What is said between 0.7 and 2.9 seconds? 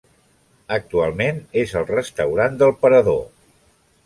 Actualment és el restaurant del